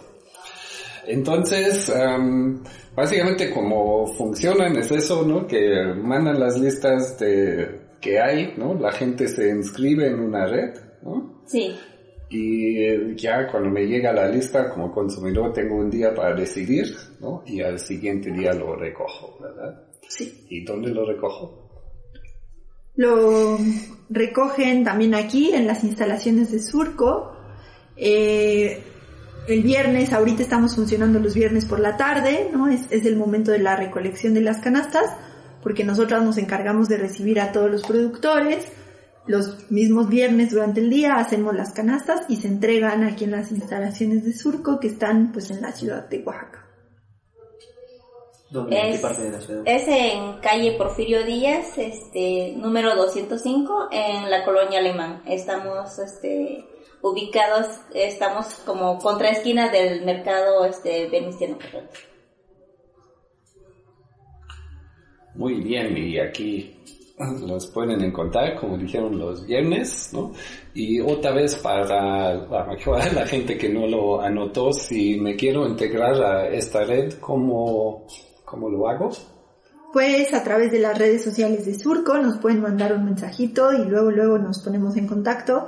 [1.07, 2.63] Entonces, am,
[2.95, 5.47] básicamente como funcionan es eso, ¿no?
[5.47, 8.75] Que mandan las listas de que hay, ¿no?
[8.75, 11.43] La gente se inscribe en una red, ¿no?
[11.45, 11.75] Sí,
[12.31, 16.85] Y ya cuando me llega la lista como consumidor tengo un día para decidir,
[17.19, 17.41] ¿no?
[17.47, 19.81] Y al siguiente día lo recojo, ¿verdad?
[20.07, 20.45] Sí.
[20.49, 21.68] ¿Y dónde lo recojo?
[22.99, 23.57] Lo
[24.09, 27.31] recogen también aquí en las instalaciones de Surco.
[27.95, 28.83] Eh,
[29.47, 32.67] el viernes, ahorita estamos funcionando los viernes por la tarde, ¿no?
[32.67, 35.13] Es, es el momento de la recolección de las canastas,
[35.63, 38.65] porque nosotras nos encargamos de recibir a todos los productores.
[39.27, 43.49] Los mismos viernes durante el día hacemos las canastas y se entregan aquí en las
[43.53, 46.68] instalaciones de Surco que están pues en la ciudad de Oaxaca.
[48.51, 48.75] ¿Dónde?
[48.77, 49.61] ¿En qué Es- parte de la ciudad?
[49.65, 55.21] es en calle Porfirio Díaz, este, número 205, en la colonia Alemán.
[55.27, 56.65] Estamos, este,
[57.01, 61.97] ubicados, estamos como contra esquina del mercado, este, Venustiano Carranza.
[65.35, 66.75] Muy bien, y aquí
[67.47, 70.31] los pueden encontrar, como dijeron, los viernes, ¿no?
[70.73, 72.67] Y otra vez para la
[73.13, 78.07] la gente que no lo anotó, si me quiero integrar a esta red, ¿cómo,
[78.49, 79.11] cómo lo hago?
[79.93, 83.85] Pues a través de las redes sociales de Surco nos pueden mandar un mensajito y
[83.85, 85.67] luego luego nos ponemos en contacto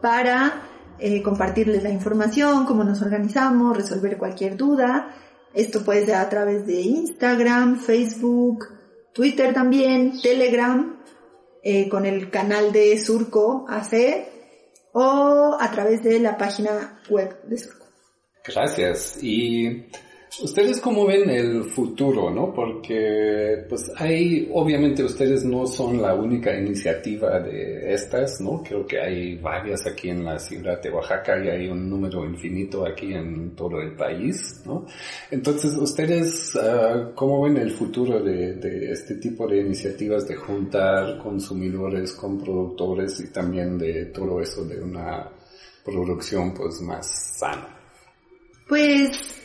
[0.00, 0.62] para
[0.98, 5.14] eh, compartirles la información, cómo nos organizamos, resolver cualquier duda.
[5.54, 8.66] Esto puede ser a través de Instagram, Facebook,
[9.12, 11.00] Twitter también, Telegram,
[11.62, 14.26] eh, con el canal de Surco AC
[14.92, 17.86] o a través de la página web de Surco.
[18.44, 19.22] Gracias.
[19.22, 19.86] Y
[20.38, 22.52] ustedes cómo ven el futuro, ¿no?
[22.54, 28.62] Porque pues hay, obviamente ustedes no son la única iniciativa de estas, ¿no?
[28.62, 32.86] Creo que hay varias aquí en la ciudad de Oaxaca y hay un número infinito
[32.86, 34.86] aquí en todo el país, ¿no?
[35.30, 41.18] Entonces, ustedes, ah, ¿cómo ven el futuro de, de este tipo de iniciativas de juntar
[41.18, 45.28] consumidores con productores y también de todo eso de una
[45.84, 47.76] producción pues más sana?
[48.68, 49.40] Pues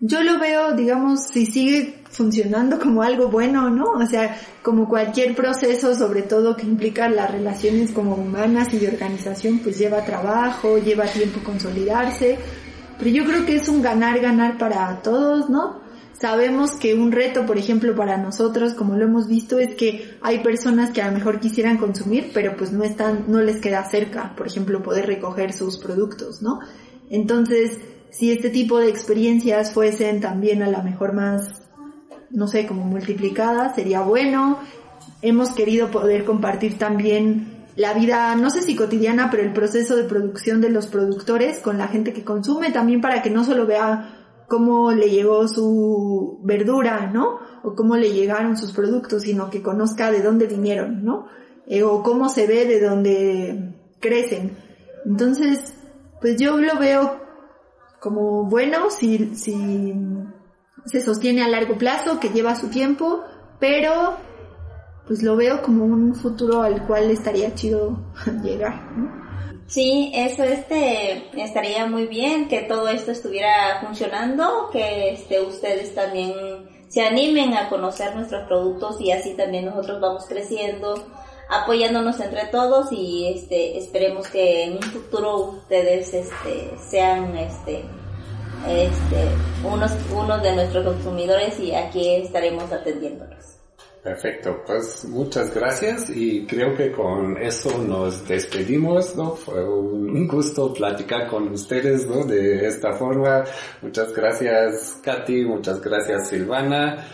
[0.00, 3.84] yo lo veo, digamos, si sigue funcionando como algo bueno, ¿no?
[3.92, 8.88] O sea, como cualquier proceso, sobre todo que implica las relaciones como humanas y de
[8.88, 12.38] organización, pues lleva trabajo, lleva tiempo consolidarse,
[12.98, 15.80] pero yo creo que es un ganar-ganar para todos, ¿no?
[16.12, 20.40] Sabemos que un reto, por ejemplo, para nosotros, como lo hemos visto, es que hay
[20.40, 24.34] personas que a lo mejor quisieran consumir, pero pues no están, no les queda cerca,
[24.36, 26.58] por ejemplo, poder recoger sus productos, ¿no?
[27.08, 27.78] Entonces,
[28.10, 31.62] si este tipo de experiencias fuesen también a lo mejor más,
[32.30, 34.58] no sé, como multiplicadas, sería bueno.
[35.22, 40.04] Hemos querido poder compartir también la vida, no sé si cotidiana, pero el proceso de
[40.04, 44.18] producción de los productores con la gente que consume, también para que no solo vea
[44.48, 47.38] cómo le llegó su verdura, ¿no?
[47.62, 51.26] O cómo le llegaron sus productos, sino que conozca de dónde vinieron, ¿no?
[51.66, 54.56] Eh, o cómo se ve de dónde crecen.
[55.04, 55.74] Entonces,
[56.20, 57.27] pues yo lo veo
[58.00, 59.92] como bueno si, si
[60.86, 63.24] se sostiene a largo plazo, que lleva su tiempo,
[63.58, 64.16] pero
[65.06, 67.98] pues lo veo como un futuro al cual estaría chido
[68.42, 69.28] llegar, ¿no?
[69.66, 76.32] Sí, eso este estaría muy bien que todo esto estuviera funcionando, que este ustedes también
[76.88, 80.94] se animen a conocer nuestros productos y así también nosotros vamos creciendo,
[81.48, 87.84] apoyándonos entre todos y este esperemos que en un futuro ustedes este sean este
[88.66, 89.28] este
[89.64, 93.58] unos unos de nuestros consumidores y aquí estaremos atendiéndolos.
[94.02, 99.32] Perfecto, pues muchas gracias y creo que con eso nos despedimos, ¿no?
[99.32, 102.24] Fue un gusto platicar con ustedes, ¿no?
[102.24, 103.44] De esta forma.
[103.82, 107.04] Muchas gracias, Katy, muchas gracias, Silvana.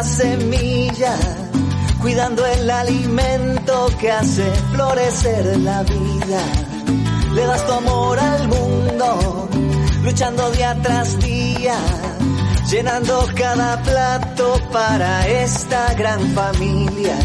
[0.00, 1.14] La semilla,
[2.00, 6.42] cuidando el alimento que hace florecer la vida.
[7.34, 9.48] Le das tu amor al mundo,
[10.02, 11.76] luchando día tras día,
[12.70, 17.18] llenando cada plato para esta gran familia.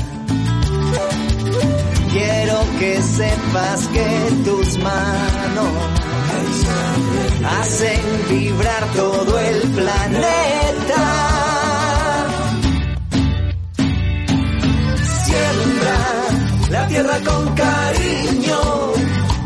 [2.11, 4.09] Quiero que sepas que
[4.43, 5.73] tus manos
[7.57, 11.34] hacen vibrar todo el planeta.
[16.69, 18.59] La tierra con cariño,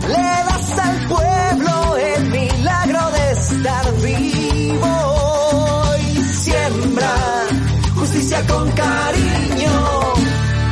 [0.07, 4.93] le das al pueblo el milagro de estar vivo.
[6.01, 7.15] Y siembra
[7.95, 10.13] justicia con cariño,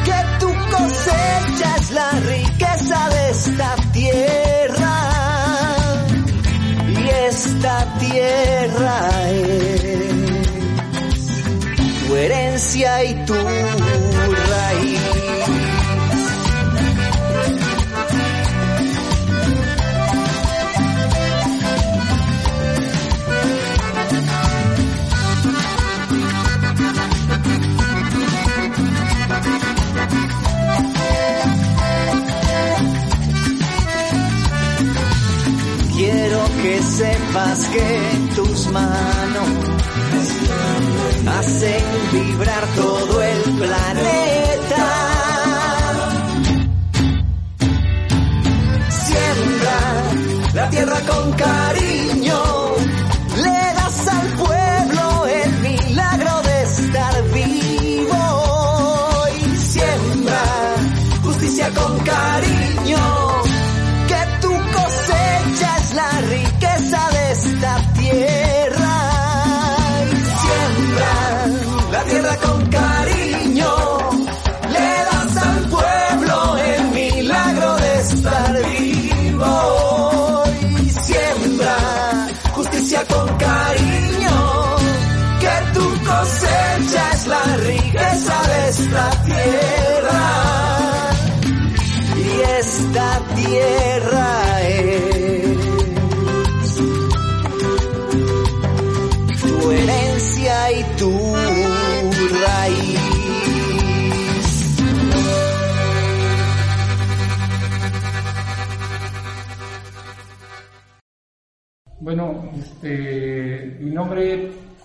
[0.06, 4.95] que tu cosecha es la riqueza de esta tierra
[6.88, 9.68] y esta tierra es
[12.08, 14.97] tu herencia y tu raíz.
[37.38, 39.48] Sepas que tus manos
[41.28, 44.37] hacen vibrar todo el planeta.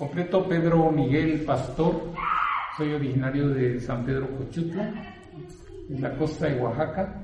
[0.03, 2.11] Completo Pedro Miguel Pastor,
[2.77, 4.93] soy originario de San Pedro Cochutla,
[5.89, 7.15] en la costa de Oaxaca.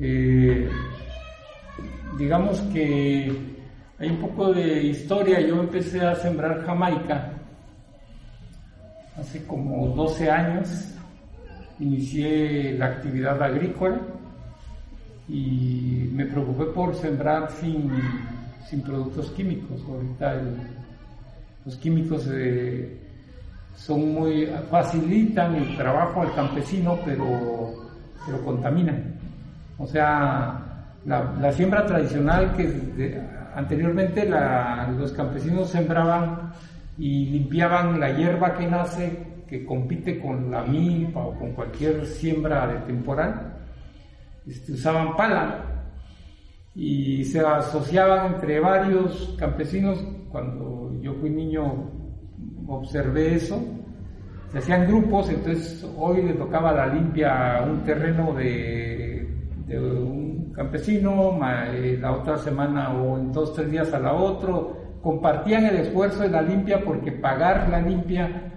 [0.00, 0.68] Eh,
[2.18, 3.32] digamos que
[4.00, 7.34] hay un poco de historia, yo empecé a sembrar Jamaica
[9.16, 10.68] hace como 12 años,
[11.78, 13.96] inicié la actividad agrícola
[15.28, 17.92] y me preocupé por sembrar sin,
[18.68, 19.80] sin productos químicos.
[19.88, 20.87] Ahorita el-
[21.68, 22.98] los químicos eh,
[23.76, 27.74] son muy facilitan el trabajo al campesino, pero,
[28.24, 29.14] pero contaminan.
[29.76, 33.20] O sea, la, siembra tradicional que
[33.54, 34.26] anteriormente
[34.96, 36.52] los campesinos sembraban
[36.96, 42.66] y limpiaban la hierba que nace, que compite con la milpa o con cualquier siembra
[42.66, 43.58] de temporal,
[44.46, 45.64] este, usaban pala
[46.74, 50.02] y se asociaban entre varios campesinos.
[50.30, 51.90] Cuando yo fui niño
[52.68, 53.62] observé eso.
[54.52, 59.28] Se hacían grupos, entonces hoy le tocaba la limpia a un terreno de,
[59.70, 61.38] un campesino,
[61.72, 64.76] eh, la otra semana o en dos, tres días a la otro.
[65.02, 68.50] Compartían el esfuerzo de la limpia porque pagar la limpia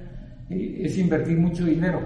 [0.49, 1.99] eh, es invertir mucho dinero.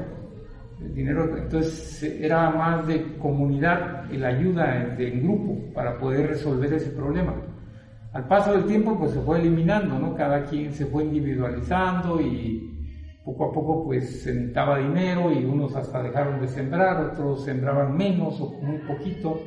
[0.93, 7.33] Dinero, entonces era más de comunidad, la ayuda en grupo para poder resolver ese problema.
[8.16, 10.16] Al paso del tiempo pues se fue eliminando, ¿no?
[10.16, 12.89] Cada quien se fue individualizando y
[13.26, 17.97] poco a poco pues se necesitaba dinero y unos hasta dejaron de sembrar, otros sembraban
[17.97, 19.41] menos o muy poquito.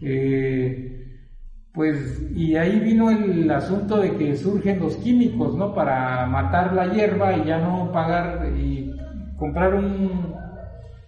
[0.00, 1.26] Eh,
[1.74, 5.74] pues, y ahí vino el asunto de que surgen los químicos, ¿no?
[5.74, 8.94] Para matar la hierba y ya no pagar y
[9.36, 10.36] comprar un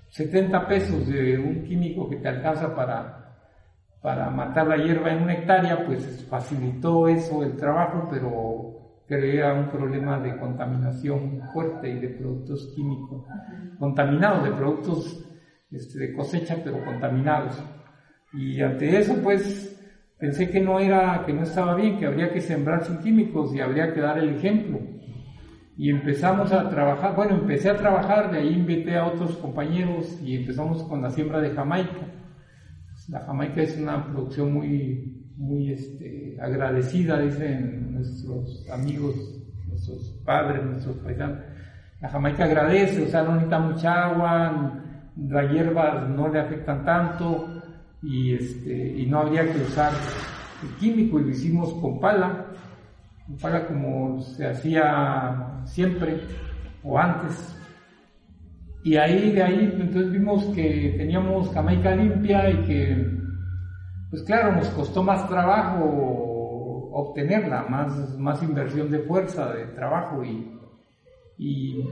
[0.09, 3.24] 70 pesos de un químico que te alcanza para,
[4.05, 9.71] para matar la hierba en una hectárea, pues facilitó eso el trabajo, pero crea un
[9.71, 13.25] problema de contaminación fuerte y de productos químicos
[13.79, 15.25] contaminados, de productos
[15.71, 17.65] este, de cosecha, pero contaminados.
[18.35, 19.75] Y ante eso, pues,
[20.19, 23.61] pensé que no era, que no estaba bien, que habría que sembrar sin químicos y
[23.63, 24.81] habría que dar el ejemplo.
[25.79, 30.37] Y empezamos a trabajar, bueno, empecé a trabajar, de ahí invité a otros compañeros y
[30.37, 32.24] empezamos con la siembra de Jamaica.
[33.09, 39.15] La Jamaica es una producción muy, muy este, agradecida, dicen nuestros amigos,
[39.69, 41.39] nuestros padres, nuestros paisanos.
[42.01, 44.83] La Jamaica agradece, o sea, no necesita mucha agua,
[45.17, 47.49] las hierbas no le afectan tanto
[48.03, 49.93] y, este, y no habría que usar
[50.63, 52.47] el químico y lo hicimos con pala,
[53.27, 56.21] con pala como se hacía siempre
[56.83, 57.54] o antes.
[58.85, 63.07] Y ahí, de ahí, entonces vimos que teníamos Jamaica limpia y que,
[64.11, 70.23] pues claro, nos costó más trabajo obtenerla, más, más inversión de fuerza, de trabajo.
[70.23, 70.61] Y,
[71.39, 71.83] y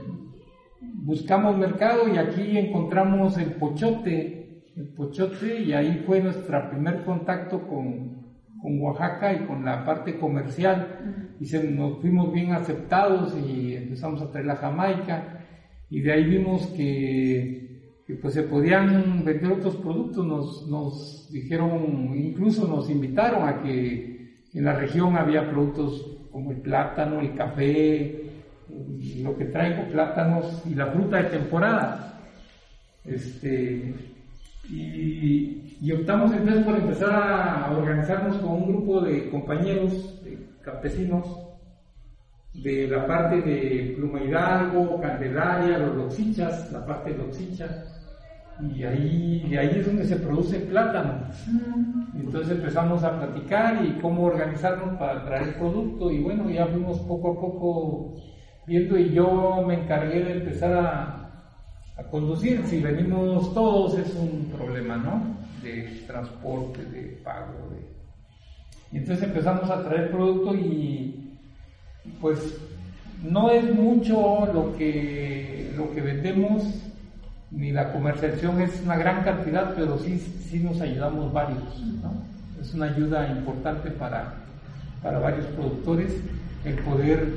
[0.81, 7.67] buscamos mercado y aquí encontramos el pochote, el pochote y ahí fue nuestro primer contacto
[7.67, 11.35] con, con Oaxaca y con la parte comercial.
[11.39, 15.39] Y se, nos fuimos bien aceptados y empezamos a traer la Jamaica
[15.93, 22.67] y de ahí vimos que, pues se podían vender otros productos, nos, nos dijeron, incluso
[22.67, 28.23] nos invitaron a que en la región había productos como el plátano, el café,
[29.21, 32.19] lo que traigo, plátanos y la fruta de temporada.
[33.05, 33.93] Este,
[34.71, 41.52] y, y optamos entonces por empezar a organizarnos con un grupo de compañeros, de campesinos,
[42.53, 47.85] de la parte de Pluma Hidalgo, Candelaria, los Loxichas, la parte de Loxicha,
[48.61, 51.25] y ahí, de ahí es donde se produce plátano.
[52.13, 57.31] Entonces empezamos a platicar y cómo organizarnos para traer producto y bueno, ya fuimos poco
[57.31, 58.15] a poco
[58.67, 61.23] viendo y yo me encargué de empezar a,
[61.97, 62.63] a conducir.
[62.65, 65.35] Si venimos todos es un problema, ¿no?
[65.63, 67.69] De transporte, de pago.
[67.71, 67.93] De...
[68.91, 71.22] Y entonces empezamos a traer producto y
[72.21, 72.39] pues
[73.23, 76.63] no es mucho lo que, lo que vendemos,
[77.51, 80.17] ni la comercialización es una gran cantidad, pero sí,
[80.49, 81.79] sí nos ayudamos varios.
[82.01, 82.13] ¿no?
[82.61, 84.33] Es una ayuda importante para,
[85.01, 86.13] para varios productores
[86.65, 87.27] el poder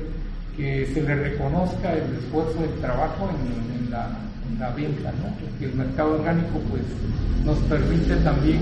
[0.55, 4.09] que se le reconozca el esfuerzo del trabajo en, la,
[4.51, 5.33] en la, venta, ¿no?
[5.39, 6.83] porque el mercado orgánico pues,
[7.45, 8.59] nos permite también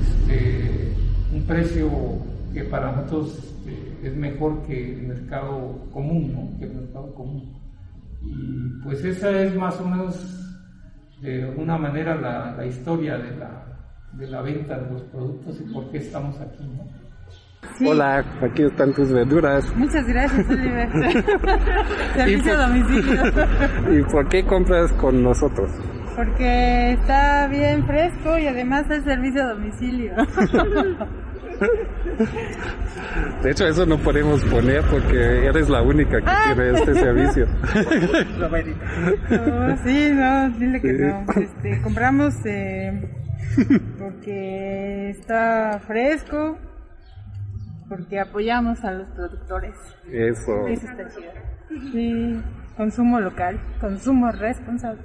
[0.00, 0.94] este,
[1.32, 1.90] un precio
[2.54, 3.53] que para nosotros
[4.06, 6.58] es mejor que el mercado común, ¿no?
[6.58, 7.52] Que el mercado común.
[8.22, 10.40] Y pues esa es más o menos
[11.20, 13.64] de alguna manera la, la historia de la,
[14.12, 17.04] de la venta de los productos y por qué estamos aquí, ¿no?
[17.88, 19.74] Hola, aquí están tus verduras.
[19.74, 20.88] Muchas gracias, Oliver.
[22.14, 23.22] Servicio a domicilio.
[23.90, 25.70] ¿Y por qué compras con nosotros?
[26.14, 30.14] Porque está bien fresco y además es servicio a domicilio.
[33.42, 36.52] De hecho, eso no podemos poner porque eres la única que Ah.
[36.54, 37.46] tiene este servicio.
[38.38, 41.24] No, sí, no, dile que no.
[41.36, 43.08] Este, compramos eh,
[43.98, 46.58] porque está fresco,
[47.88, 49.74] porque apoyamos a los productores.
[50.10, 50.66] Eso.
[50.68, 51.32] Eso está chido.
[51.92, 52.40] Sí,
[52.76, 55.02] consumo local, consumo responsable.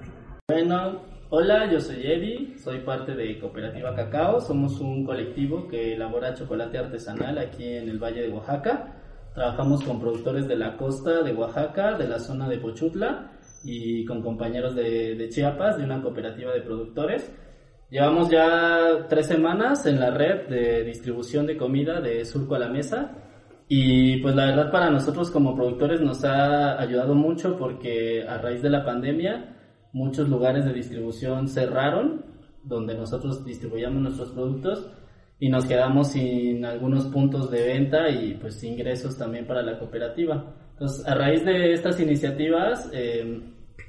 [0.47, 1.01] Bueno,
[1.31, 6.79] hola, yo soy Eddie, soy parte de Cooperativa Cacao, somos un colectivo que elabora chocolate
[6.79, 8.95] artesanal aquí en el Valle de Oaxaca.
[9.35, 13.31] Trabajamos con productores de la costa de Oaxaca, de la zona de Pochutla
[13.63, 17.31] y con compañeros de, de Chiapas, de una cooperativa de productores.
[17.91, 22.69] Llevamos ya tres semanas en la red de distribución de comida de Surco a la
[22.69, 23.11] Mesa
[23.67, 28.63] y pues la verdad para nosotros como productores nos ha ayudado mucho porque a raíz
[28.63, 29.58] de la pandemia
[29.93, 32.25] muchos lugares de distribución cerraron
[32.63, 34.89] donde nosotros distribuíamos nuestros productos
[35.39, 40.53] y nos quedamos sin algunos puntos de venta y pues ingresos también para la cooperativa.
[40.71, 43.41] Entonces a raíz de estas iniciativas eh,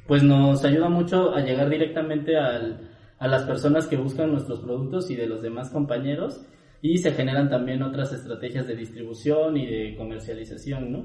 [0.06, 5.10] pues nos ayuda mucho a llegar directamente al, a las personas que buscan nuestros productos
[5.10, 6.40] y de los demás compañeros
[6.82, 11.04] y se generan también otras estrategias de distribución y de comercialización, ¿no?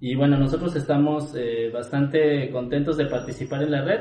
[0.00, 4.00] Y bueno, nosotros estamos eh, bastante contentos de participar en la red,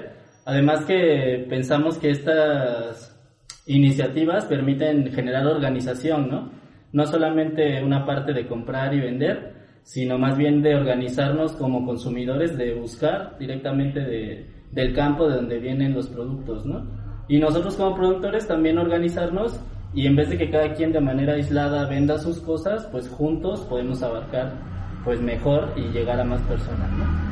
[0.51, 3.17] además que pensamos que estas
[3.65, 6.51] iniciativas permiten generar organización, ¿no?
[6.91, 12.57] No solamente una parte de comprar y vender, sino más bien de organizarnos como consumidores,
[12.57, 16.85] de buscar directamente de, del campo de donde vienen los productos, ¿no?
[17.29, 19.57] Y nosotros como productores también organizarnos
[19.93, 23.61] y en vez de que cada quien de manera aislada venda sus cosas, pues juntos
[23.69, 24.51] podemos abarcar
[25.05, 27.31] pues mejor y llegar a más personas, ¿no?